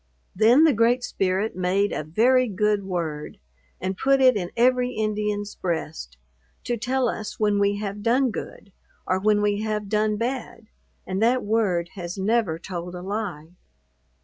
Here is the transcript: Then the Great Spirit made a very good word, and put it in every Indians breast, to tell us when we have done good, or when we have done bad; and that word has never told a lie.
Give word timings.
Then 0.35 0.63
the 0.63 0.73
Great 0.73 1.03
Spirit 1.03 1.55
made 1.55 1.91
a 1.93 2.03
very 2.03 2.47
good 2.47 2.83
word, 2.83 3.37
and 3.79 3.95
put 3.95 4.19
it 4.19 4.35
in 4.35 4.49
every 4.57 4.93
Indians 4.95 5.53
breast, 5.53 6.17
to 6.63 6.75
tell 6.75 7.07
us 7.07 7.39
when 7.39 7.59
we 7.59 7.75
have 7.77 8.01
done 8.01 8.31
good, 8.31 8.73
or 9.05 9.19
when 9.19 9.43
we 9.43 9.61
have 9.61 9.89
done 9.89 10.17
bad; 10.17 10.69
and 11.05 11.21
that 11.21 11.43
word 11.43 11.91
has 11.93 12.17
never 12.17 12.57
told 12.57 12.95
a 12.95 13.03
lie. 13.03 13.49